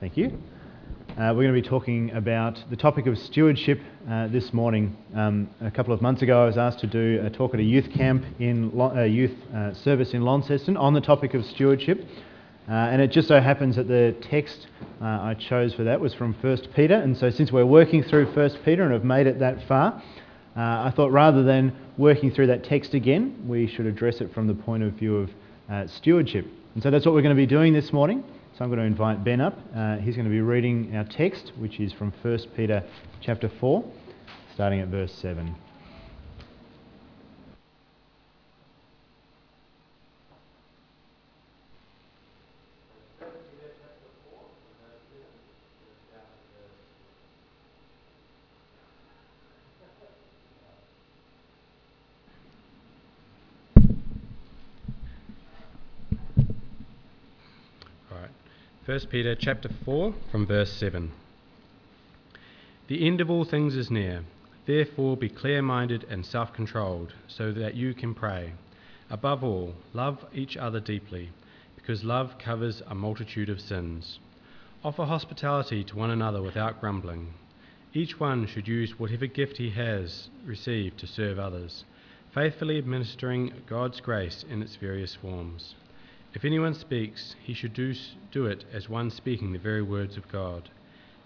[0.00, 0.28] Thank you.
[1.10, 4.96] Uh, we're going to be talking about the topic of stewardship uh, this morning.
[5.14, 7.62] Um, a couple of months ago, I was asked to do a talk at a
[7.62, 12.08] youth camp in a uh, youth uh, service in Launceston on the topic of stewardship.
[12.66, 14.68] Uh, and it just so happens that the text
[15.02, 16.94] I chose for that was from 1 Peter.
[16.94, 20.02] And so, since we're working through 1 Peter and have made it that far,
[20.56, 24.54] I thought rather than working through that text again, we should address it from the
[24.54, 25.28] point of view
[25.68, 26.46] of stewardship.
[26.72, 28.24] And so, that's what we're going to be doing this morning.
[28.60, 29.58] So I'm going to invite Ben up.
[29.74, 32.84] Uh, he's going to be reading our text, which is from 1 Peter
[33.22, 33.82] chapter 4,
[34.52, 35.56] starting at verse 7.
[58.12, 58.28] All right.
[58.86, 61.12] 1 Peter chapter 4 from verse 7.
[62.88, 64.24] The end of all things is near.
[64.64, 68.54] Therefore be clear-minded and self-controlled so that you can pray.
[69.10, 71.28] Above all, love each other deeply,
[71.76, 74.18] because love covers a multitude of sins.
[74.82, 77.34] Offer hospitality to one another without grumbling.
[77.92, 81.84] Each one should use whatever gift he has received to serve others,
[82.32, 85.74] faithfully administering God's grace in its various forms.
[86.32, 87.92] If anyone speaks, he should do,
[88.30, 90.70] do it as one speaking the very words of God.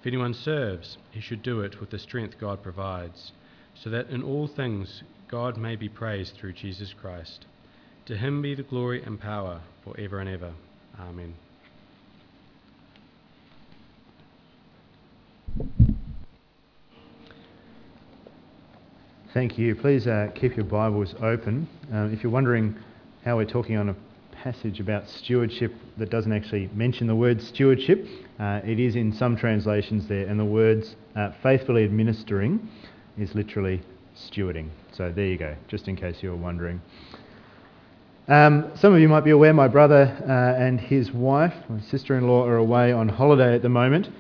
[0.01, 3.33] If anyone serves, he should do it with the strength God provides,
[3.75, 7.45] so that in all things God may be praised through Jesus Christ.
[8.07, 10.53] To him be the glory and power for ever and ever.
[10.99, 11.35] Amen.
[19.33, 19.75] Thank you.
[19.75, 21.67] Please uh, keep your Bibles open.
[21.93, 22.77] Um, if you're wondering
[23.25, 23.97] how we're talking on a
[24.45, 28.07] passage about stewardship that doesn't actually mention the word stewardship.
[28.39, 32.69] Uh, it is in some translations there, and the words uh, faithfully administering
[33.17, 33.81] is literally
[34.15, 34.69] stewarding.
[34.93, 36.83] So there you go, just in case you were wondering.
[38.29, 42.19] Um, some of you might be aware my brother uh, and his wife, my sister
[42.19, 44.11] in law, are away on holiday at the moment.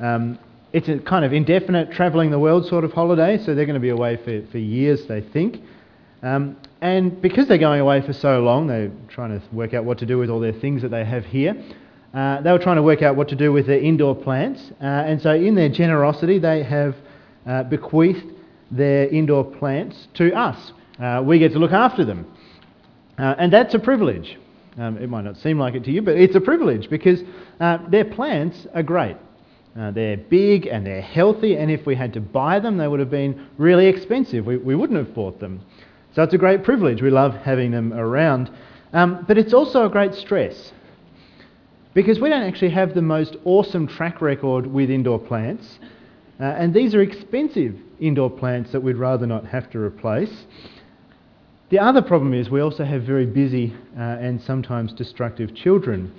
[0.00, 0.40] Um,
[0.72, 3.80] it's a kind of indefinite travelling the world sort of holiday, so they're going to
[3.80, 5.60] be away for, for years, they think.
[6.22, 9.98] Um, and because they're going away for so long, they're trying to work out what
[9.98, 11.56] to do with all their things that they have here.
[12.14, 14.72] Uh, they were trying to work out what to do with their indoor plants.
[14.80, 16.96] Uh, and so, in their generosity, they have
[17.46, 18.32] uh, bequeathed
[18.70, 20.72] their indoor plants to us.
[20.98, 22.26] Uh, we get to look after them.
[23.18, 24.38] Uh, and that's a privilege.
[24.78, 27.20] Um, it might not seem like it to you, but it's a privilege because
[27.60, 29.16] uh, their plants are great.
[29.74, 33.10] they're big and they're healthy, and if we had to buy them, they would have
[33.10, 34.46] been really expensive.
[34.46, 35.60] We, we wouldn't have bought them.
[36.18, 37.00] So it's a great privilege.
[37.00, 38.50] We love having them around.
[38.92, 40.72] Um, but it's also a great stress
[41.94, 45.78] because we don't actually have the most awesome track record with indoor plants.
[46.40, 50.46] Uh, and these are expensive indoor plants that we'd rather not have to replace.
[51.70, 56.12] The other problem is we also have very busy uh, and sometimes destructive children.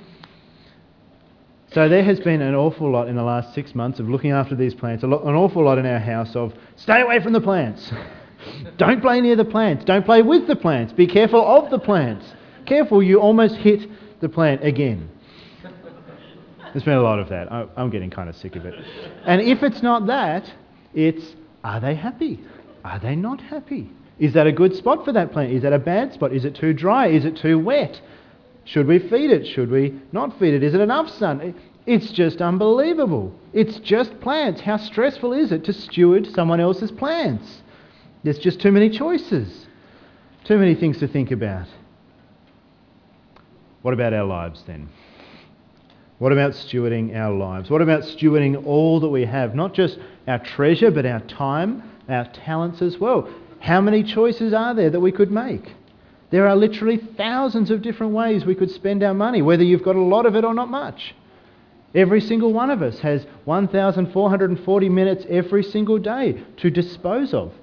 [1.74, 4.56] So there has been an awful lot in the last six months of looking after
[4.56, 7.92] these plants, an awful lot in our house of stay away from the plants.
[8.78, 9.86] Don't play near the plants.
[9.86, 10.94] Don't play with the plants.
[10.94, 12.26] Be careful of the plants.
[12.66, 13.90] Careful, you almost hit
[14.22, 15.10] the plant again.
[16.74, 17.52] There's been a lot of that.
[17.76, 18.76] I'm getting kind of sick of it.
[19.26, 20.52] And if it's not that,
[20.94, 22.40] it's are they happy?
[22.86, 23.90] Are they not happy?
[24.20, 25.52] Is that a good spot for that plant?
[25.52, 26.34] Is that a bad spot?
[26.34, 27.08] Is it too dry?
[27.08, 28.00] Is it too wet?
[28.66, 29.48] Should we feed it?
[29.48, 30.62] Should we not feed it?
[30.62, 31.56] Is it enough sun?
[31.86, 33.34] It's just unbelievable.
[33.52, 34.62] It's just plants.
[34.62, 37.62] How stressful is it to steward someone else's plants?
[38.24, 39.68] There's just too many choices,
[40.44, 41.68] too many things to think about.
[43.82, 44.90] What about our lives then?
[46.18, 47.70] What about stewarding our lives?
[47.70, 49.56] What about stewarding all that we have?
[49.56, 49.98] Not just
[50.28, 53.30] our treasure, but our time, our talents as well.
[53.62, 55.76] How many choices are there that we could make?
[56.30, 59.96] There are literally thousands of different ways we could spend our money, whether you've got
[59.96, 61.16] a lot of it or not much.
[61.96, 67.54] Every single one of us has 1,440 minutes every single day to dispose of.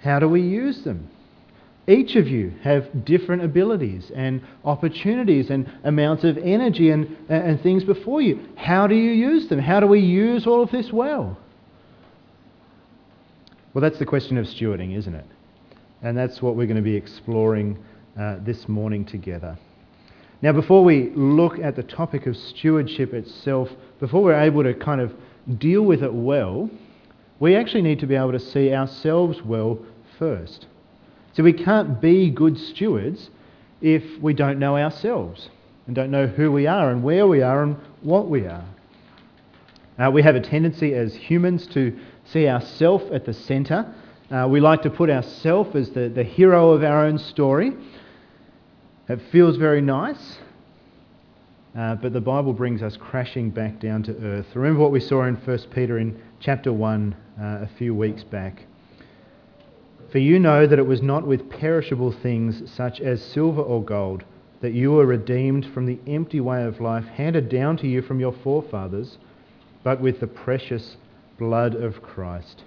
[0.00, 1.08] How do we use them?
[1.86, 7.84] Each of you have different abilities and opportunities and amounts of energy and, and things
[7.84, 8.46] before you.
[8.56, 9.58] How do you use them?
[9.58, 11.38] How do we use all of this well?
[13.72, 15.26] Well, that's the question of stewarding, isn't it?
[16.02, 17.78] And that's what we're going to be exploring
[18.18, 19.58] uh, this morning together.
[20.42, 23.68] Now, before we look at the topic of stewardship itself,
[23.98, 25.12] before we're able to kind of
[25.58, 26.70] deal with it well,
[27.40, 29.78] we actually need to be able to see ourselves well
[30.20, 30.66] first.
[31.32, 33.30] So we can't be good stewards
[33.80, 35.48] if we don't know ourselves
[35.86, 38.64] and don't know who we are and where we are and what we are.
[39.98, 43.92] Uh, we have a tendency as humans to see ourselves at the centre.
[44.30, 47.72] Uh, we like to put ourselves as the, the hero of our own story.
[49.08, 50.38] It feels very nice,
[51.76, 54.46] uh, but the Bible brings us crashing back down to earth.
[54.54, 58.66] Remember what we saw in 1 Peter in chapter 1 uh, a few weeks back.
[60.10, 64.24] For you know that it was not with perishable things such as silver or gold
[64.60, 68.20] that you were redeemed from the empty way of life handed down to you from
[68.20, 69.16] your forefathers,
[69.82, 70.96] but with the precious
[71.38, 72.64] blood of Christ.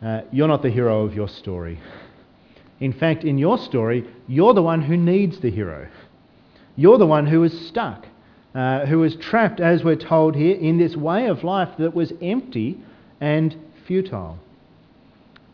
[0.00, 1.80] Uh, you're not the hero of your story.
[2.78, 5.88] In fact, in your story, you're the one who needs the hero.
[6.76, 8.06] You're the one who is stuck,
[8.54, 12.12] uh, who is trapped, as we're told here, in this way of life that was
[12.20, 12.78] empty
[13.20, 14.38] and futile.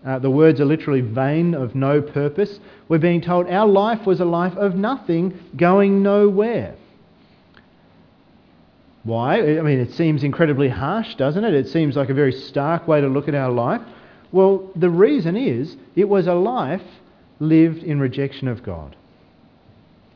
[0.06, 2.60] Uh, the words are literally vain, of no purpose.
[2.88, 6.76] We're being told our life was a life of nothing, going nowhere.
[9.02, 9.58] Why?
[9.58, 11.54] I mean, it seems incredibly harsh, doesn't it?
[11.54, 13.80] It seems like a very stark way to look at our life.
[14.32, 16.82] Well, the reason is it was a life
[17.40, 18.96] lived in rejection of God.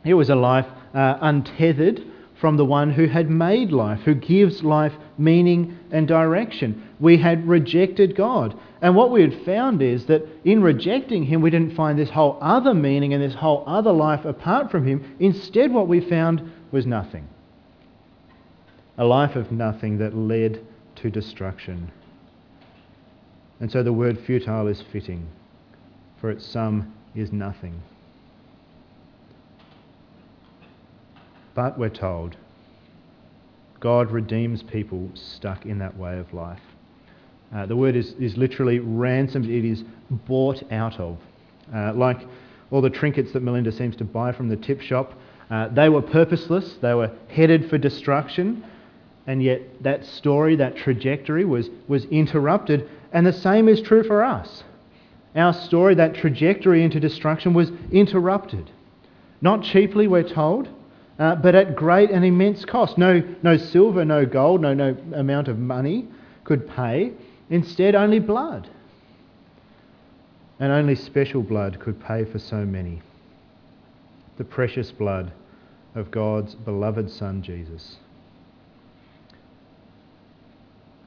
[0.04, 2.02] It was a life uh, untethered
[2.40, 6.88] from the one who had made life, who gives life meaning and direction.
[7.02, 8.56] We had rejected God.
[8.80, 12.38] And what we had found is that in rejecting Him, we didn't find this whole
[12.40, 15.16] other meaning and this whole other life apart from Him.
[15.18, 17.26] Instead, what we found was nothing.
[18.98, 20.64] A life of nothing that led
[20.94, 21.90] to destruction.
[23.58, 25.26] And so the word futile is fitting,
[26.20, 27.82] for its sum is nothing.
[31.54, 32.36] But we're told
[33.80, 36.60] God redeems people stuck in that way of life.
[37.54, 41.18] Uh, the word is, is literally ransomed, it is bought out of.
[41.74, 42.26] Uh, like
[42.70, 45.12] all the trinkets that Melinda seems to buy from the tip shop,
[45.50, 48.64] uh, they were purposeless, they were headed for destruction,
[49.26, 52.88] and yet that story, that trajectory was, was interrupted.
[53.12, 54.64] And the same is true for us.
[55.36, 58.70] Our story, that trajectory into destruction, was interrupted.
[59.40, 60.68] Not cheaply, we're told,
[61.18, 62.96] uh, but at great and immense cost.
[62.96, 66.08] No, no silver, no gold, no, no amount of money
[66.44, 67.12] could pay.
[67.52, 68.70] Instead, only blood.
[70.58, 73.02] And only special blood could pay for so many.
[74.38, 75.32] The precious blood
[75.94, 77.98] of God's beloved Son, Jesus.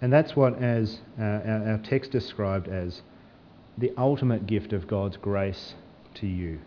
[0.01, 3.01] And that's what, as uh, our, our text described as
[3.79, 5.73] the ultimate gift of God's grace
[6.13, 6.59] to you.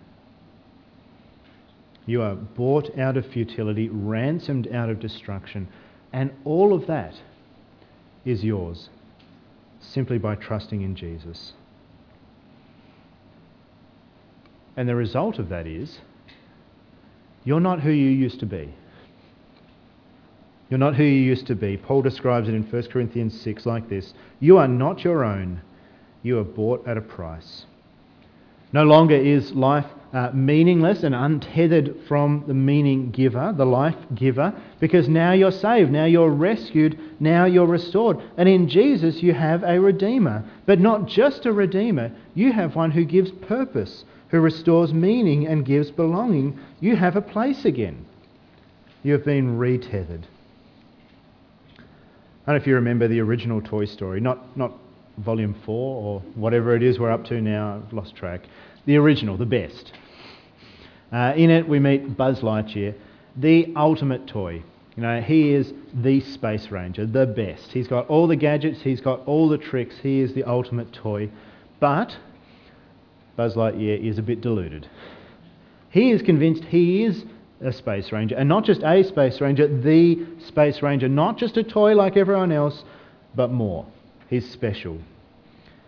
[2.04, 5.68] You are bought out of futility, ransomed out of destruction,
[6.12, 7.14] and all of that
[8.24, 8.88] is yours
[9.80, 11.52] simply by trusting in Jesus.
[14.76, 15.98] And the result of that is
[17.44, 18.74] you're not who you used to be.
[20.70, 21.76] You're not who you used to be.
[21.76, 25.62] Paul describes it in 1 Corinthians 6 like this You are not your own,
[26.22, 27.64] you are bought at a price.
[28.72, 34.54] No longer is life uh, meaningless and untethered from the meaning giver, the life giver,
[34.80, 38.18] because now you're saved, now you're rescued, now you're restored.
[38.36, 40.44] And in Jesus, you have a Redeemer.
[40.66, 45.64] But not just a Redeemer, you have one who gives purpose, who restores meaning and
[45.64, 46.58] gives belonging.
[46.80, 48.06] You have a place again.
[49.02, 50.26] You have been retethered.
[51.78, 54.72] I don't know if you remember the original Toy Story, not, not
[55.18, 58.42] volume four or whatever it is we're up to now, I've lost track.
[58.86, 59.92] The original, the best.
[61.12, 62.94] Uh, in it, we meet Buzz Lightyear,
[63.36, 64.62] the ultimate toy.
[64.96, 67.70] You know, he is the Space Ranger, the best.
[67.72, 71.30] He's got all the gadgets, he's got all the tricks, he is the ultimate toy.
[71.80, 72.16] But
[73.36, 74.88] Buzz Lightyear is a bit deluded.
[75.90, 77.24] He is convinced he is
[77.60, 81.62] a Space Ranger, and not just a Space Ranger, the Space Ranger, not just a
[81.62, 82.84] toy like everyone else,
[83.34, 83.86] but more.
[84.28, 84.98] He's special.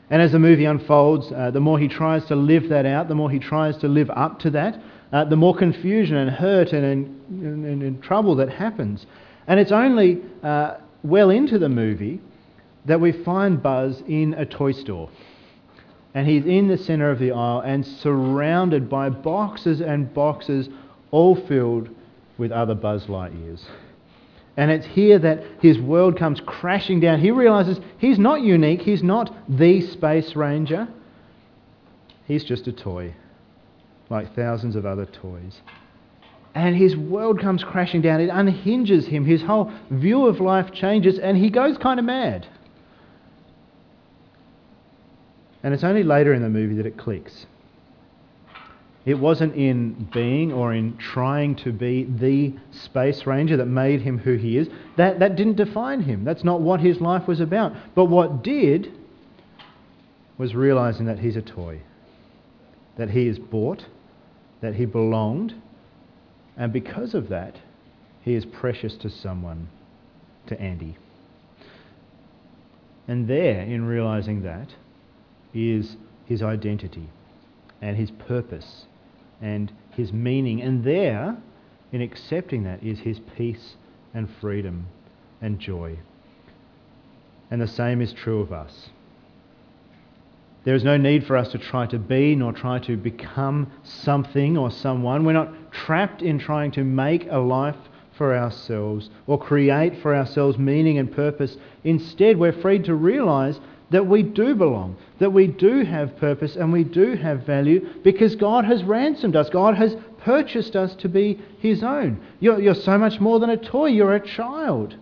[0.08, 3.14] And as the movie unfolds, uh, the more he tries to live that out, the
[3.14, 4.80] more he tries to live up to that,
[5.12, 9.06] uh, the more confusion and hurt and, and, and, and, trouble that happens.
[9.46, 12.20] And it's only uh, well into the movie
[12.84, 15.10] that we find Buzz in a toy store.
[16.14, 20.68] And he's in the centre of the aisle and surrounded by boxes and boxes,
[21.10, 21.88] all filled
[22.38, 23.62] with other Buzz Lightyears.
[24.56, 27.20] And it's here that his world comes crashing down.
[27.20, 30.88] He realizes he's not unique, he's not the Space Ranger.
[32.26, 33.14] He's just a toy,
[34.10, 35.60] like thousands of other toys.
[36.54, 38.20] And his world comes crashing down.
[38.20, 39.24] It unhinges him.
[39.24, 42.46] His whole view of life changes, and he goes kind of mad.
[45.62, 47.46] And it's only later in the movie that it clicks.
[49.06, 54.18] It wasn't in being or in trying to be the space ranger that made him
[54.18, 54.68] who he is.
[54.96, 56.24] That, that didn't define him.
[56.24, 57.72] That's not what his life was about.
[57.94, 58.92] But what did
[60.36, 61.80] was realizing that he's a toy,
[62.96, 63.86] that he is bought,
[64.60, 65.54] that he belonged,
[66.56, 67.56] and because of that,
[68.22, 69.68] he is precious to someone,
[70.46, 70.96] to Andy.
[73.08, 74.74] And there, in realizing that,
[75.54, 77.08] is his identity
[77.82, 78.84] and his purpose
[79.40, 80.60] and his meaning.
[80.60, 81.36] And there,
[81.92, 83.74] in accepting that, is his peace
[84.14, 84.86] and freedom
[85.40, 85.98] and joy.
[87.50, 88.90] And the same is true of us.
[90.64, 94.58] There is no need for us to try to be nor try to become something
[94.58, 95.24] or someone.
[95.24, 97.76] We're not trapped in trying to make a life
[98.12, 101.56] for ourselves or create for ourselves meaning and purpose.
[101.84, 103.58] Instead, we're free to realize
[103.90, 108.36] that we do belong, that we do have purpose and we do have value because
[108.36, 109.48] God has ransomed us.
[109.50, 112.20] God has purchased us to be His own.
[112.40, 114.94] You're, you're so much more than a toy, you're a child,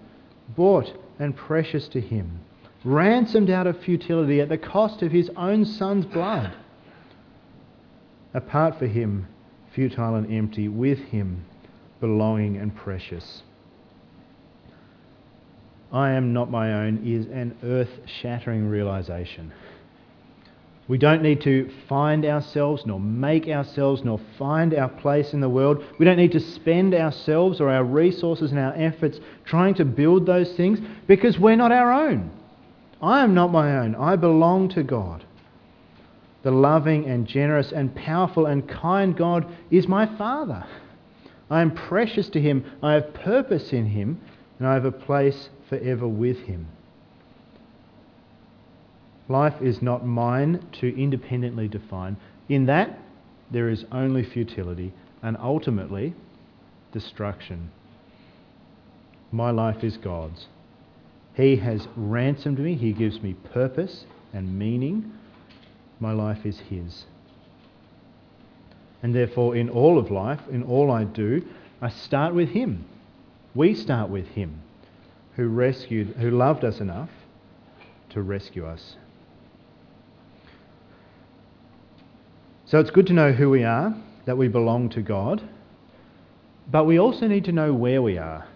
[0.56, 2.40] bought and precious to Him,
[2.88, 6.52] ransomed out of futility at the cost of His own Son's blood.
[8.34, 9.26] Apart for Him,
[9.74, 11.44] futile and empty, with Him,
[12.00, 13.42] belonging and precious.
[15.92, 19.52] I am not my own is an earth shattering realization.
[20.86, 25.48] We don't need to find ourselves, nor make ourselves, nor find our place in the
[25.48, 25.84] world.
[25.98, 30.24] We don't need to spend ourselves or our resources and our efforts trying to build
[30.24, 32.30] those things because we're not our own.
[33.00, 33.94] I am not my own.
[33.94, 35.24] I belong to God.
[36.42, 40.64] The loving and generous and powerful and kind God is my Father.
[41.50, 42.64] I am precious to Him.
[42.82, 44.20] I have purpose in Him,
[44.58, 46.68] and I have a place forever with him.
[49.28, 52.16] Life is not mine to independently define.
[52.48, 52.98] In that,
[53.50, 56.14] there is only futility and ultimately
[56.92, 57.70] destruction.
[59.30, 60.46] My life is God's.
[61.38, 65.12] He has ransomed me, He gives me purpose and meaning.
[66.00, 67.06] My life is His.
[69.04, 71.46] And therefore, in all of life, in all I do,
[71.80, 72.84] I start with Him.
[73.54, 74.62] We start with Him
[75.36, 77.10] who rescued, who loved us enough
[78.10, 78.96] to rescue us.
[82.64, 85.40] So it's good to know who we are, that we belong to God,
[86.68, 88.47] but we also need to know where we are.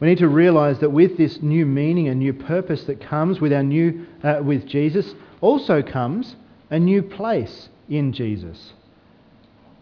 [0.00, 3.52] We need to realize that with this new meaning and new purpose that comes with
[3.52, 6.36] our new uh, with Jesus also comes
[6.70, 8.72] a new place in Jesus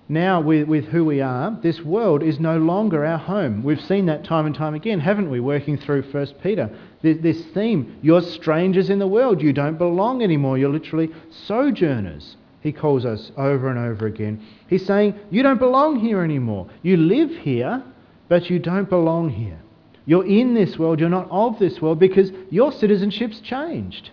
[0.08, 3.62] now with, with who we are, this world is no longer our home.
[3.62, 6.70] We've seen that time and time again, haven't we, working through 1 Peter?
[7.02, 11.11] This, this theme, you're strangers in the world, you don't belong anymore, you're literally
[11.46, 12.37] sojourners.
[12.61, 14.44] He calls us over and over again.
[14.68, 16.68] He's saying, You don't belong here anymore.
[16.82, 17.82] You live here,
[18.28, 19.61] but you don't belong here.
[20.07, 24.11] You're in this world, you're not of this world because your citizenship's changed.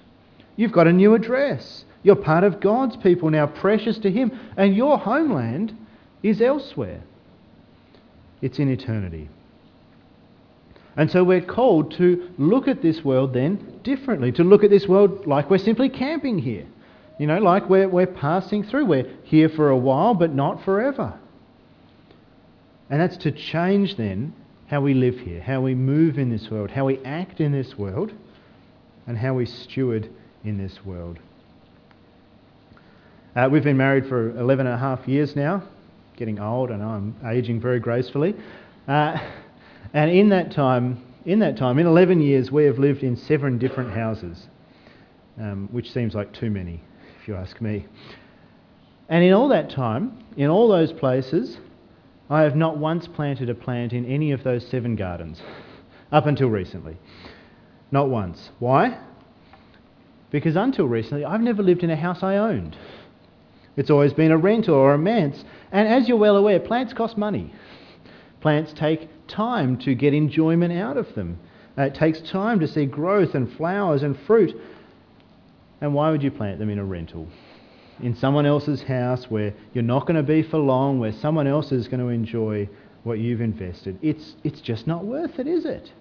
[0.55, 1.85] You've got a new address.
[2.01, 5.77] You're part of God's people now, precious to Him, and your homeland
[6.23, 7.01] is elsewhere.
[8.41, 9.29] It's in eternity.
[10.97, 14.87] And so we're called to look at this world then differently, to look at this
[14.87, 16.65] world like we're simply camping here.
[17.19, 18.85] You know, like we're, we're passing through.
[18.85, 21.13] We're here for a while, but not forever.
[22.89, 24.33] And that's to change then
[24.73, 27.77] how we live here, how we move in this world, how we act in this
[27.77, 28.11] world,
[29.05, 30.09] and how we steward
[30.43, 31.19] in this world.
[33.35, 35.61] Uh, we've been married for 11 and a half years now
[36.17, 36.71] getting old.
[36.71, 38.33] and I'm aging very gracefully.
[38.87, 39.19] Uh,
[39.93, 43.59] and in that time, in that time, in 11 years, we have lived in seven
[43.59, 44.47] different houses,
[45.39, 46.81] um, which seems like too many,
[47.21, 47.85] if you ask me.
[49.07, 51.57] And in all that time, in all those places,
[52.29, 55.41] I have not once planted a plant in any of those seven gardens,
[56.11, 56.97] up until recently.
[57.91, 58.49] Not once.
[58.59, 58.97] Why?
[60.31, 62.75] Because until recently, I've never lived in a house I owned.
[63.75, 65.43] It's always been a rental or a manse.
[65.71, 67.53] And as you're well aware, plants cost money.
[68.41, 71.39] Plants take time to get enjoyment out of them.
[71.77, 74.55] Uh, it takes time to see growth and flowers and fruit.
[75.81, 77.27] And why would you plant them in a rental?
[78.01, 81.71] In someone else's house where you're not going to be for long, where someone else
[81.71, 82.67] is going to enjoy
[83.03, 83.99] what you've invested.
[84.01, 85.91] It's, it's just not worth it, is it?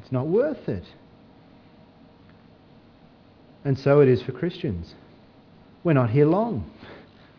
[0.00, 0.84] It's not worth it.
[3.64, 4.94] And so it is for Christians.
[5.84, 6.70] We're not here long.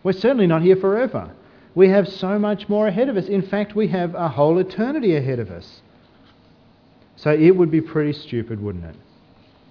[0.03, 1.31] We're certainly not here forever.
[1.73, 3.27] We have so much more ahead of us.
[3.27, 5.81] In fact, we have a whole eternity ahead of us.
[7.15, 8.95] So it would be pretty stupid, wouldn't it,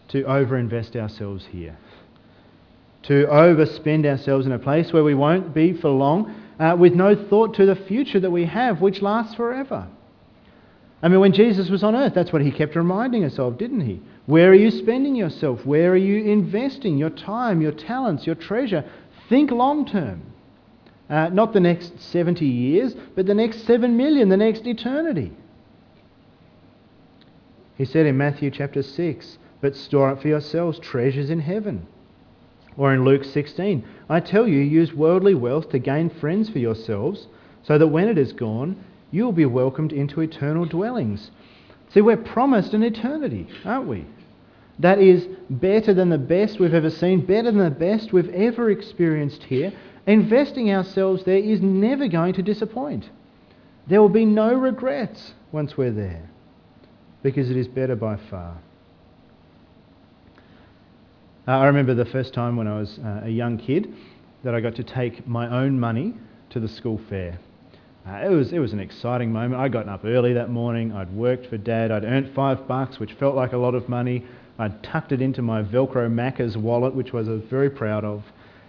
[0.09, 1.77] to overinvest ourselves here,
[3.02, 7.14] to overspend ourselves in a place where we won't be for long, uh, with no
[7.14, 9.88] thought to the future that we have, which lasts forever.
[11.02, 13.80] I mean, when Jesus was on earth, that's what he kept reminding us of, didn't
[13.80, 14.02] he?
[14.26, 15.64] Where are you spending yourself?
[15.64, 18.85] Where are you investing your time, your talents, your treasure?
[19.28, 20.23] Think long term.
[21.09, 25.33] Uh, not the next 70 years, but the next 7 million, the next eternity.
[27.76, 31.87] He said in Matthew chapter 6, But store up for yourselves treasures in heaven.
[32.77, 37.27] Or in Luke 16, I tell you, use worldly wealth to gain friends for yourselves,
[37.62, 41.31] so that when it is gone, you will be welcomed into eternal dwellings.
[41.93, 44.07] See, we're promised an eternity, aren't we?
[44.79, 48.71] That is better than the best we've ever seen, better than the best we've ever
[48.71, 49.73] experienced here.
[50.07, 53.11] Investing ourselves there is never going to disappoint.
[53.89, 56.31] There will be no regrets once we're there,
[57.23, 58.57] because it is better by far.
[61.49, 63.94] Uh, I remember the first time when I was uh, a young kid
[64.44, 66.14] that I got to take my own money
[66.50, 67.38] to the school fair.
[68.06, 69.61] Uh, it, was, it was an exciting moment.
[69.61, 70.92] I'd gotten up early that morning.
[70.92, 71.90] I'd worked for Dad.
[71.90, 74.25] I'd earned five bucks, which felt like a lot of money.
[74.59, 78.23] I'd tucked it into my Velcro Macca's wallet, which I was very proud of.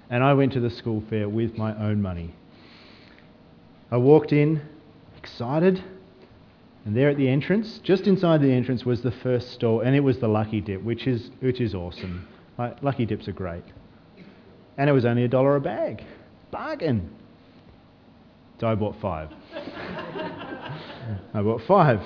[0.10, 2.34] And I went to the school fair with my own money.
[3.92, 4.62] I walked in,
[5.18, 5.84] excited,
[6.86, 10.00] and there at the entrance, just inside the entrance, was the first store, and it
[10.00, 12.28] was the Lucky Dip, which is, which is awesome.
[12.62, 13.64] Like, Lucky Dips are great.
[14.78, 16.04] And it was only a dollar a bag.
[16.52, 17.10] Bargain.
[18.60, 19.30] So I bought five.
[21.34, 22.02] I bought five.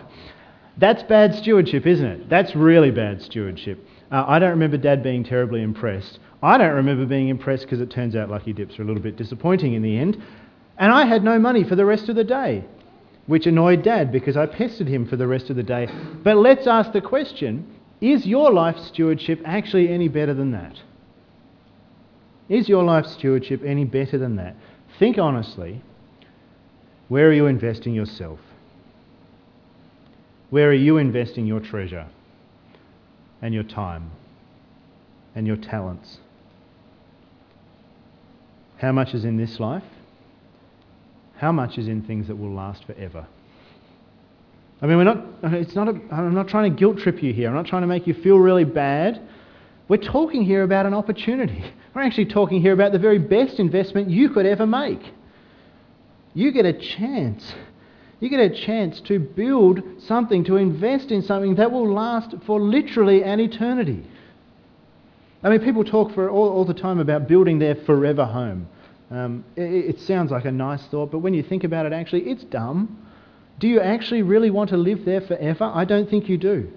[0.77, 2.29] That's bad stewardship, isn't it?
[2.29, 3.85] That's really bad stewardship.
[4.09, 6.19] Uh, I don't remember Dad being terribly impressed.
[6.41, 9.17] I don't remember being impressed because it turns out Lucky Dips are a little bit
[9.17, 10.23] disappointing in the end.
[10.77, 12.63] And I had no money for the rest of the day,
[13.27, 15.89] which annoyed Dad because I pestered him for the rest of the day.
[16.23, 20.79] But let's ask the question is your life stewardship actually any better than that?
[22.49, 24.55] Is your life stewardship any better than that?
[24.99, 25.81] Think honestly
[27.07, 28.39] where are you investing yourself?
[30.49, 32.07] Where are you investing your treasure
[33.41, 34.11] and your time
[35.35, 36.17] and your talents?
[38.77, 39.83] How much is in this life?
[41.37, 43.27] How much is in things that will last forever?
[44.81, 47.47] I mean, we're not, it's not a, I'm not trying to guilt trip you here.
[47.49, 49.21] I'm not trying to make you feel really bad.
[49.87, 51.63] We're talking here about an opportunity.
[51.93, 55.01] We're actually talking here about the very best investment you could ever make
[56.35, 57.55] you get a chance.
[58.19, 62.59] You get a chance to build something, to invest in something that will last for
[62.59, 64.05] literally an eternity.
[65.41, 68.67] I mean, people talk for all, all the time about building their forever home.
[69.11, 72.29] Um, it, it sounds like a nice thought, but when you think about it, actually,
[72.29, 73.04] it's dumb.
[73.59, 75.71] Do you actually really want to live there forever?
[75.73, 76.71] I don't think you do.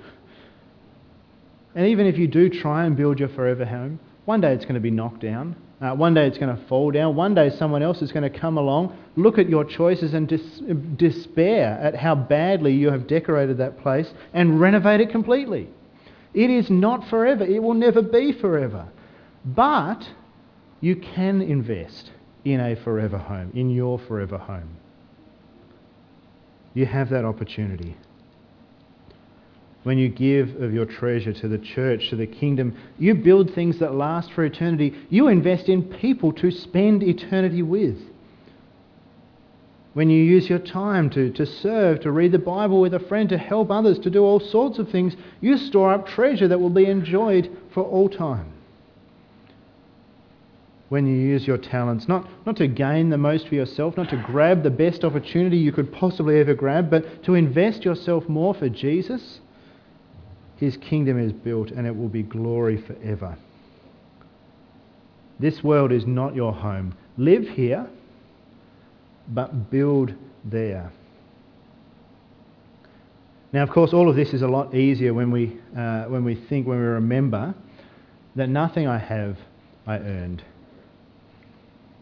[1.75, 4.75] And even if you do try and build your forever home, one day it's going
[4.75, 5.57] to be knocked down.
[5.81, 7.15] Uh, one day it's going to fall down.
[7.15, 10.61] One day someone else is going to come along, look at your choices and dis-
[10.97, 15.69] despair at how badly you have decorated that place and renovate it completely.
[16.35, 17.45] It is not forever.
[17.45, 18.89] It will never be forever.
[19.45, 20.09] But
[20.81, 22.11] you can invest
[22.45, 24.77] in a forever home, in your forever home.
[26.79, 27.97] You have that opportunity
[29.83, 33.79] when you give of your treasure to the church, to the kingdom, you build things
[33.79, 34.95] that last for eternity.
[35.09, 37.97] You invest in people to spend eternity with.
[39.95, 43.29] When you use your time to, to serve, to read the Bible with a friend,
[43.31, 46.71] to help others, to do all sorts of things, you store up treasure that will
[46.71, 48.53] be enjoyed for all time.
[50.89, 54.17] When you use your talents, not, not to gain the most for yourself, not to
[54.17, 58.71] grab the best opportunity you could possibly ever grab, but to invest yourself more for
[58.71, 59.41] Jesus,
[60.57, 63.37] his kingdom is built and it will be glory forever.
[65.39, 66.97] This world is not your home.
[67.17, 67.87] Live here,
[69.29, 70.91] but build there.
[73.53, 76.35] Now, of course, all of this is a lot easier when we, uh, when we
[76.35, 77.55] think, when we remember
[78.37, 79.37] that nothing I have
[79.87, 80.43] I earned.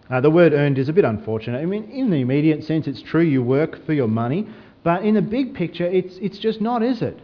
[0.08, 1.60] Uh, the word earned is a bit unfortunate.
[1.60, 4.46] I mean, in the immediate sense, it's true you work for your money,
[4.84, 7.18] but in the big picture, it's, it's just not, is it?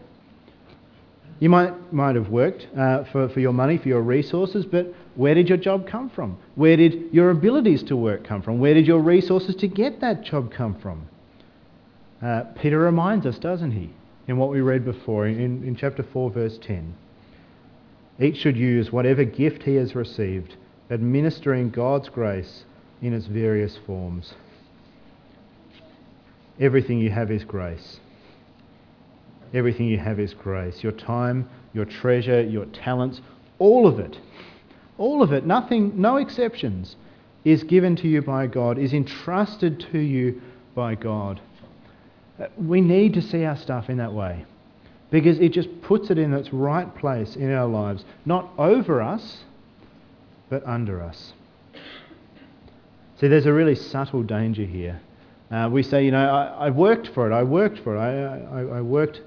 [1.39, 5.35] You might, might have worked uh, for, for your money, for your resources, but where
[5.35, 6.39] did your job come from?
[6.57, 8.59] Where did your abilities to work come from?
[8.59, 11.09] Where did your resources to get that job come from?
[12.21, 13.91] Uh, Peter reminds us, doesn't he,
[14.27, 16.95] in what we read before in, in chapter 4, verse 10.
[18.21, 20.57] Each should use whatever gift he has received,
[20.91, 22.65] administering God's grace
[23.03, 24.35] in its various forms.
[26.61, 28.01] Everything you have is grace.
[29.53, 30.83] Everything you have is grace.
[30.83, 33.21] Your time, your treasure, your talents,
[33.59, 34.19] all of it.
[34.97, 35.45] All of it.
[35.45, 36.97] Nothing, no exceptions.
[37.45, 40.41] is given to you by God, is entrusted to you
[40.75, 41.41] by God.
[42.41, 44.47] Uh, we need to see our stuff in that way
[45.11, 49.39] because it just puts it in its right place in our lives, not over us,
[50.49, 51.33] but under us.
[53.23, 55.01] See, there's a really subtle danger here.
[55.49, 58.63] Uh, we say, you know, I, I, worked for it, I worked for it, I,
[58.63, 59.21] I, I worked,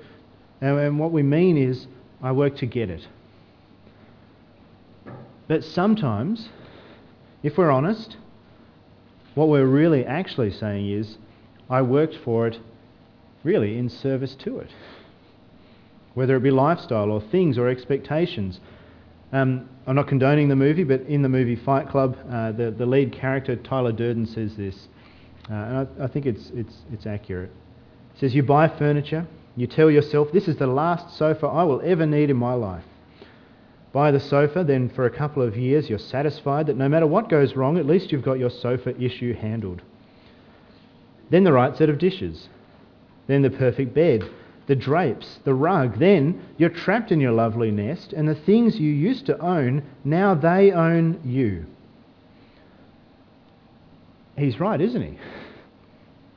[0.60, 1.88] and, and what we mean is,
[2.22, 3.08] I worked to get it.
[5.48, 6.50] But sometimes,
[7.42, 8.18] if we're honest,
[9.34, 11.16] what we're really actually saying is,
[11.70, 12.60] I worked for it
[13.46, 14.72] really in service to it.
[16.16, 18.60] Whether it be lifestyle or things or expectations.
[19.32, 22.86] Um, I'm not condoning the movie, but in the movie Fight Club, uh, the, the
[22.86, 24.88] lead character, Tyler Durden, says this.
[25.50, 27.52] Uh, and I, I, think it's, it's, it's accurate.
[28.14, 31.82] He says, You buy furniture, you tell yourself, This is the last sofa I will
[31.84, 32.84] ever need in my life.
[33.94, 37.30] Buy the sofa, then for a couple of years you're satisfied that no matter what
[37.30, 39.82] goes wrong, at least you've got your sofa issue handled.
[41.30, 42.50] Then the right set of dishes.
[43.28, 44.30] Then the perfect bed,
[44.68, 46.00] the drapes, the rug.
[46.00, 50.34] Then you're trapped in your lovely nest, and the things you used to own, now
[50.34, 51.66] they own you.
[54.38, 55.18] He's right, isn't he?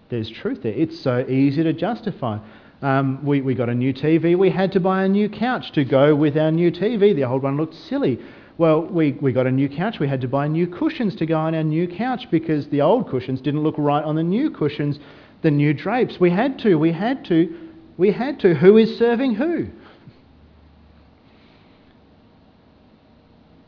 [0.09, 0.73] There's truth there.
[0.73, 2.39] It's so easy to justify.
[2.81, 4.39] Um, we, we got a new TV.
[4.39, 7.15] We had to buy a new couch to go with our new TV.
[7.15, 8.21] The old one looked silly.
[8.57, 9.99] Well, we, we got a new couch.
[9.99, 13.09] We had to buy new cushions to go on our new couch because the old
[13.09, 14.99] cushions didn't look right on the new cushions,
[15.43, 16.21] the new drapes.
[16.21, 16.77] We had to.
[16.77, 17.68] We had to.
[17.99, 18.55] We had to.
[18.55, 19.67] Who is serving who?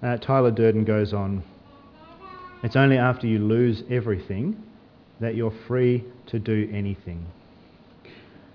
[0.03, 1.43] Uh, Tyler Durden goes on.
[2.63, 4.63] It's only after you lose everything
[5.19, 7.27] that you're free to do anything.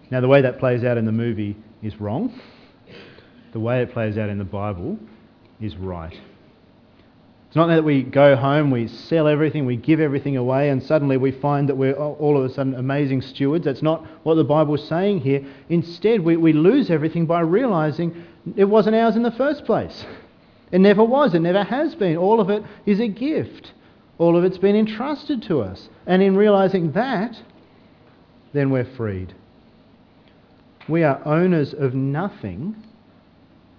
[0.10, 2.40] Now, the way that plays out in the movie is wrong.
[3.52, 4.98] The way it plays out in the Bible
[5.60, 6.18] is right.
[7.56, 11.16] It's not that we go home, we sell everything, we give everything away, and suddenly
[11.16, 13.64] we find that we're all of a sudden amazing stewards.
[13.64, 15.42] That's not what the Bible is saying here.
[15.70, 18.26] Instead, we, we lose everything by realizing
[18.58, 20.06] it wasn't ours in the first place.
[20.74, 22.18] It never was, it never has been.
[22.18, 23.72] All of it is a gift.
[24.18, 25.88] All of it's been entrusted to us.
[26.06, 27.42] And in realizing that,
[28.52, 29.34] then we're freed.
[30.90, 32.76] We are owners of nothing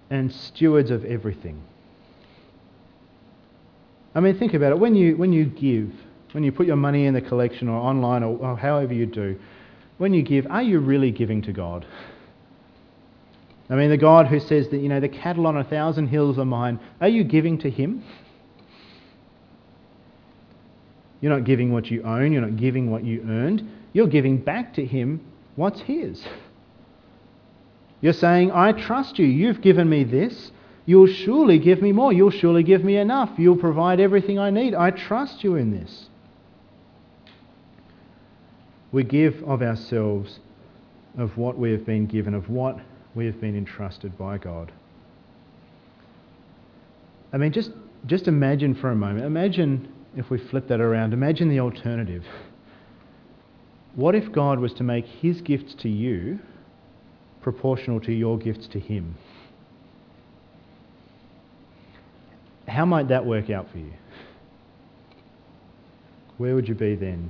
[0.09, 1.61] and stewards of everything.
[4.17, 4.79] I mean, think about it.
[4.79, 5.91] When you, when you give,
[6.31, 9.39] when you put your money in the collection or online or, or however you do,
[9.99, 11.85] when you give, are you really giving to God?
[13.69, 16.39] I mean, the God who says that, you know, the cattle on a thousand hills
[16.39, 18.03] are mine, are you giving to Him?
[21.21, 23.69] You're not giving what you own, you're not giving what you earned.
[23.93, 25.21] You're giving back to Him
[25.55, 26.25] what's His.
[28.01, 29.27] You're saying, I trust you.
[29.27, 30.51] You've given me this.
[30.87, 32.11] You'll surely give me more.
[32.11, 33.29] You'll surely give me enough.
[33.37, 34.73] You'll provide everything I need.
[34.73, 36.07] I trust you in this.
[38.91, 40.39] We give of ourselves,
[41.17, 42.79] of what we have been given, of what
[43.13, 44.71] we have been entrusted by God.
[47.33, 47.71] I mean, just,
[48.05, 49.25] just imagine for a moment.
[49.25, 51.13] Imagine if we flip that around.
[51.13, 52.23] Imagine the alternative.
[53.93, 56.39] What if God was to make his gifts to you
[57.47, 59.15] proportional to your gifts to Him.
[62.67, 63.93] How might that work out for you?
[66.37, 67.29] Where would you be then?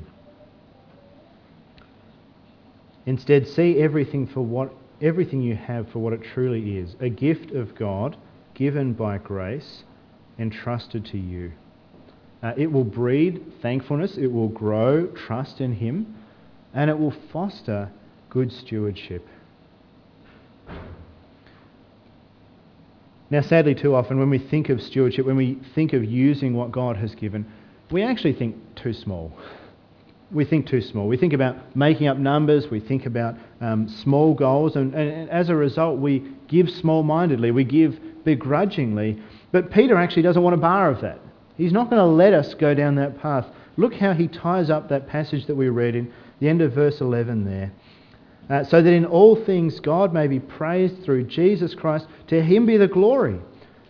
[3.06, 7.52] Instead, see everything for what everything you have for what it truly is, a gift
[7.52, 8.17] of God
[8.54, 9.84] given by grace
[10.39, 11.52] entrusted to you.
[12.41, 16.15] Uh, it will breed thankfulness, it will grow trust in Him,
[16.73, 17.89] and it will foster
[18.30, 19.26] good stewardship.
[23.30, 26.72] Now, sadly, too often when we think of stewardship, when we think of using what
[26.72, 27.46] God has given,
[27.92, 29.32] we actually think too small.
[30.32, 31.08] We think too small.
[31.08, 35.50] We think about making up numbers, we think about um, small goals, and, and as
[35.50, 39.22] a result, we give small mindedly, we give begrudgingly.
[39.52, 41.20] But Peter actually doesn't want a bar of that.
[41.56, 43.48] He's not going to let us go down that path.
[43.78, 47.02] Look how he ties up that passage that we read in the end of verse
[47.02, 47.72] 11 there.
[48.50, 52.08] Uh, so that in all things God may be praised through Jesus Christ.
[52.28, 53.40] To him be the glory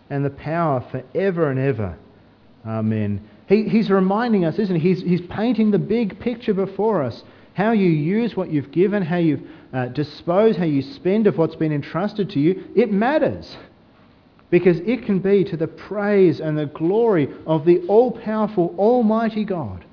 [0.10, 1.98] and the power forever and ever.
[2.66, 3.28] Amen.
[3.48, 4.90] He, he's reminding us, isn't he?
[4.90, 7.24] He's, he's painting the big picture before us.
[7.54, 11.56] How you use what you've given, how you uh, dispose, how you spend of what's
[11.56, 13.58] been entrusted to you, it matters.
[14.50, 19.44] Because it can be to the praise and the glory of the all powerful, almighty
[19.44, 19.86] God.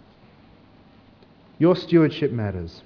[1.58, 2.82] Your stewardship matters.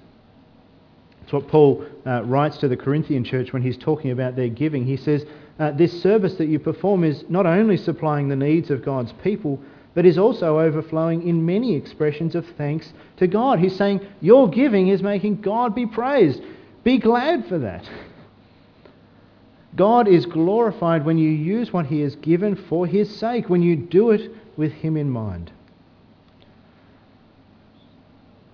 [1.29, 4.83] It's what Paul uh, writes to the Corinthian church when he's talking about their giving.
[4.83, 5.27] He says,
[5.59, 9.59] uh, This service that you perform is not only supplying the needs of God's people,
[9.93, 13.59] but is also overflowing in many expressions of thanks to God.
[13.59, 16.41] He's saying, Your giving is making God be praised.
[16.83, 17.87] Be glad for that.
[19.75, 23.75] God is glorified when you use what He has given for His sake, when you
[23.75, 25.51] do it with Him in mind.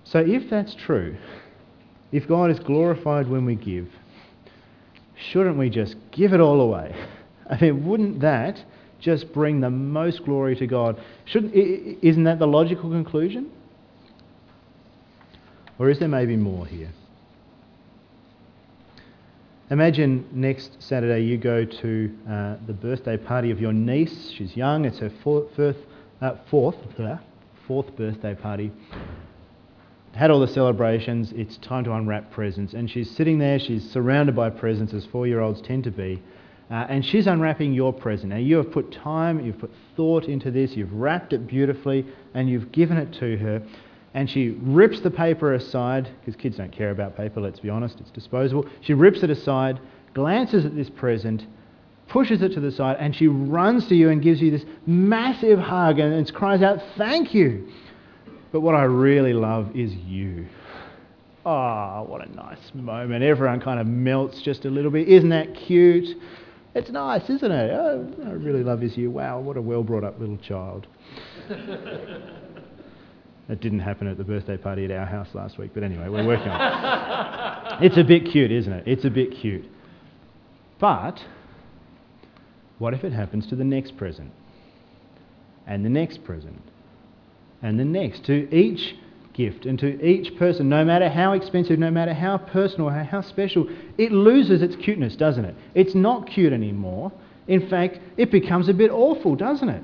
[0.04, 1.16] So, if that's true,
[2.12, 3.88] if God is glorified when we give,
[5.30, 6.94] shouldn't we just give it all away?
[7.50, 8.62] I mean, wouldn't that
[9.00, 11.00] just bring the most glory to God?
[11.26, 13.50] Shouldn't, isn't that the logical conclusion?
[15.78, 16.90] Or is there maybe more here?
[19.70, 24.30] Imagine next Saturday you go to uh, the birthday party of your niece.
[24.36, 24.84] She's young.
[24.84, 26.76] It's her fourth, uh, fourth,
[27.66, 28.70] fourth birthday party.
[30.16, 31.32] Had all the celebrations.
[31.36, 32.72] It's time to unwrap presents.
[32.72, 33.58] And she's sitting there.
[33.58, 36.22] She's surrounded by presents, as four-year-olds tend to be.
[36.70, 38.30] Uh, and she's unwrapping your present.
[38.30, 42.50] Now, you have put time, you've put thought into this, you've wrapped it beautifully, and
[42.50, 43.62] you've given it to her
[44.16, 48.00] and she rips the paper aside, because kids don't care about paper, let's be honest,
[48.00, 48.64] it's disposable.
[48.80, 49.78] She rips it aside,
[50.14, 51.44] glances at this present,
[52.08, 55.58] pushes it to the side, and she runs to you and gives you this massive
[55.58, 57.68] hug and, and cries out, Thank you.
[58.56, 60.46] But what I really love is you.
[61.44, 63.22] Ah, oh, what a nice moment.
[63.22, 65.06] Everyone kind of melts just a little bit.
[65.08, 66.16] Isn't that cute?
[66.74, 67.70] It's nice, isn't it?
[67.70, 69.10] Oh, I really love is you.
[69.10, 70.86] Wow, what a well brought up little child.
[73.48, 76.26] It didn't happen at the birthday party at our house last week, but anyway, we're
[76.26, 77.86] working on it.
[77.86, 78.88] It's a bit cute, isn't it?
[78.88, 79.66] It's a bit cute.
[80.80, 81.20] But
[82.78, 84.32] what if it happens to the next present?
[85.64, 86.60] And the next present?
[87.62, 88.24] And the next?
[88.26, 88.96] To each
[89.32, 93.68] gift and to each person, no matter how expensive, no matter how personal, how special,
[93.98, 95.54] it loses its cuteness, doesn't it?
[95.74, 97.12] It's not cute anymore.
[97.46, 99.82] In fact, it becomes a bit awful, doesn't it?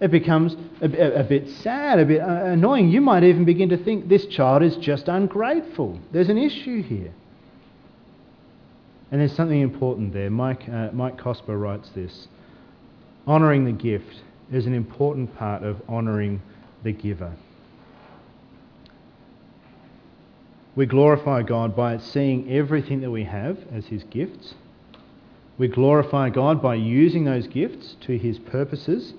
[0.00, 2.90] It becomes a, a, a bit sad, a bit uh, annoying.
[2.90, 5.98] You might even begin to think this child is just ungrateful.
[6.12, 7.12] There's an issue here.
[9.10, 10.28] And there's something important there.
[10.28, 12.28] Mike, uh, Mike Cosper writes this
[13.26, 16.42] Honouring the gift is an important part of honouring
[16.86, 17.34] the giver.
[20.76, 24.54] We glorify God by seeing everything that we have as His gifts.
[25.58, 29.14] We glorify God by using those gifts to His purposes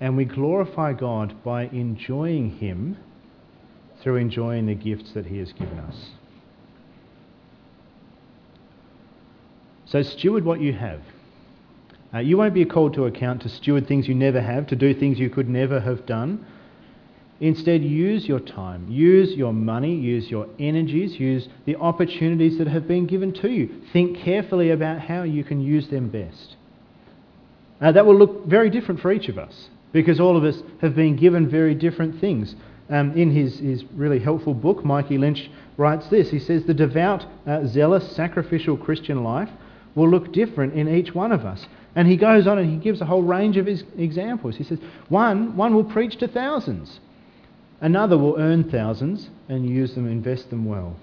[0.00, 2.96] and we glorify God by enjoying Him
[4.00, 6.10] through enjoying the gifts that He has given us.
[9.86, 11.02] So, steward what you have.
[12.14, 14.94] Uh, you won't be called to account to steward things you never have, to do
[14.94, 16.46] things you could never have done.
[17.40, 22.86] Instead, use your time, use your money, use your energies, use the opportunities that have
[22.86, 23.82] been given to you.
[23.92, 26.54] Think carefully about how you can use them best.
[27.80, 30.94] Uh, that will look very different for each of us because all of us have
[30.94, 32.54] been given very different things.
[32.88, 36.30] Um, in his, his really helpful book, Mikey Lynch writes this.
[36.30, 39.48] He says, The devout, uh, zealous, sacrificial Christian life
[39.94, 41.66] will look different in each one of us.
[41.96, 44.56] And he goes on and he gives a whole range of his examples.
[44.56, 44.78] He says,
[45.08, 47.00] one, one will preach to thousands.
[47.80, 50.96] Another will earn thousands and use them, invest them well.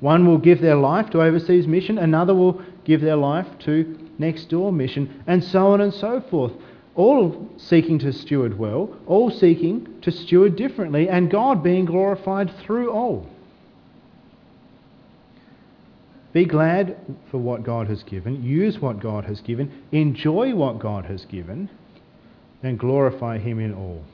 [0.00, 1.98] One will give their life to overseas mission.
[1.98, 6.52] Another will give their life to next door mission, and so on and so forth
[6.94, 12.90] all seeking to steward well, all seeking to steward differently, and God being glorified through
[12.90, 13.26] all.
[16.32, 16.96] Be glad
[17.30, 21.68] for what God has given, use what God has given, enjoy what God has given,
[22.62, 24.04] and glorify Him in all.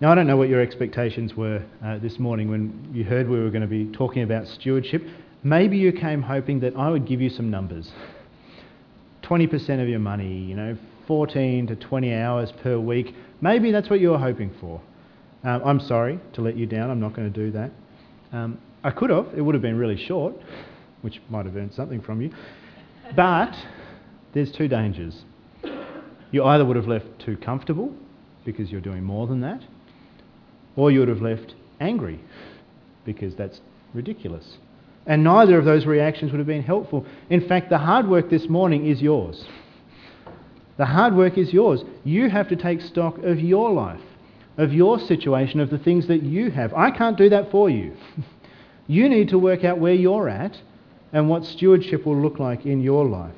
[0.00, 3.40] Now, I don't know what your expectations were uh, this morning when you heard we
[3.40, 5.02] were going to be talking about stewardship.
[5.42, 7.90] Maybe you came hoping that I would give you some numbers.
[9.22, 10.76] 20% of your money, you know,
[11.06, 13.14] 14 to 20 hours per week.
[13.40, 14.82] Maybe that's what you were hoping for.
[15.44, 16.90] Um, I'm sorry to let you down.
[16.90, 17.70] I'm not going to do that.
[18.36, 19.28] Um, I could have.
[19.34, 20.34] It would have been really short,
[21.00, 22.30] which might have earned something from you.
[23.14, 23.56] But
[24.34, 25.24] there's two dangers.
[26.32, 27.94] You either would have left too comfortable
[28.44, 29.62] because you're doing more than that,
[30.76, 32.20] or you would have left angry
[33.06, 33.60] because that's
[33.94, 34.58] ridiculous.
[35.06, 37.06] And neither of those reactions would have been helpful.
[37.30, 39.46] In fact, the hard work this morning is yours.
[40.76, 41.84] The hard work is yours.
[42.04, 44.02] You have to take stock of your life,
[44.56, 46.72] of your situation, of the things that you have.
[46.74, 47.94] I can't do that for you.
[48.86, 50.58] you need to work out where you're at
[51.12, 53.34] and what stewardship will look like in your life.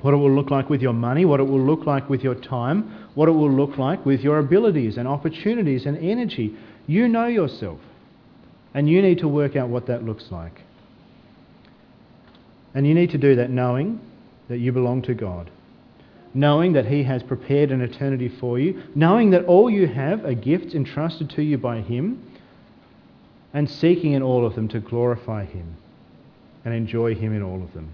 [0.00, 2.34] What it will look like with your money, what it will look like with your
[2.34, 6.56] time, what it will look like with your abilities and opportunities and energy.
[6.86, 7.80] You know yourself.
[8.72, 10.62] And you need to work out what that looks like.
[12.72, 14.00] And you need to do that knowing
[14.48, 15.50] that you belong to God.
[16.32, 20.34] Knowing that He has prepared an eternity for you, knowing that all you have are
[20.34, 22.22] gifts entrusted to you by Him,
[23.52, 25.76] and seeking in all of them to glorify Him
[26.64, 27.90] and enjoy Him in all of them.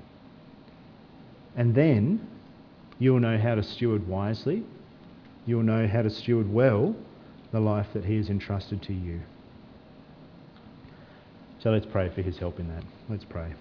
[1.56, 2.26] And then
[2.98, 4.64] you'll know how to steward wisely,
[5.46, 6.94] you'll know how to steward well
[7.52, 9.20] the life that He has entrusted to you.
[11.60, 12.84] So let's pray for His help in that.
[13.08, 13.54] Let's pray.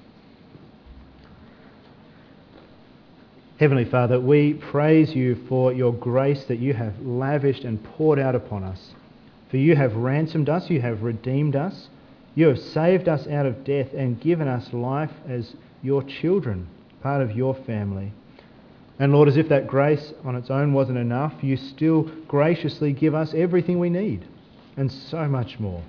[3.57, 8.35] Heavenly Father, we praise you for your grace that you have lavished and poured out
[8.35, 8.93] upon us.
[9.49, 11.87] For you have ransomed us, you have redeemed us,
[12.35, 16.67] you have saved us out of death and given us life as your children,
[17.01, 18.11] part of your family.
[18.99, 23.15] And Lord, as if that grace on its own wasn't enough, you still graciously give
[23.15, 24.25] us everything we need
[24.75, 25.81] and so much more.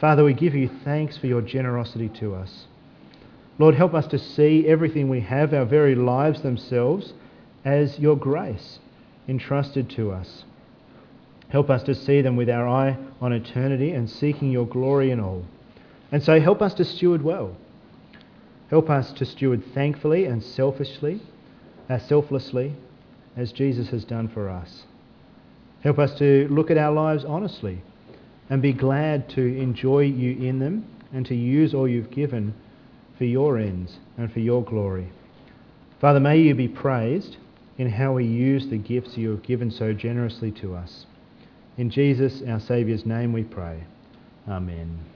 [0.00, 2.66] Father, we give you thanks for your generosity to us.
[3.58, 7.14] Lord, help us to see everything we have, our very lives themselves,
[7.64, 8.78] as your grace
[9.28, 10.44] entrusted to us.
[11.48, 15.20] Help us to see them with our eye on eternity and seeking your glory in
[15.20, 15.44] all.
[16.12, 17.56] And so help us to steward well.
[18.68, 21.20] Help us to steward thankfully and selfishly,
[21.88, 22.74] uh, selflessly,
[23.36, 24.84] as Jesus has done for us.
[25.82, 27.80] Help us to look at our lives honestly
[28.50, 32.54] and be glad to enjoy you in them and to use all you've given
[33.18, 35.08] for your ends and for your glory.
[36.00, 37.36] Father, may you be praised
[37.78, 41.06] in how we use the gifts you have given so generously to us.
[41.76, 43.84] In Jesus, our Saviour's name, we pray.
[44.48, 45.15] Amen.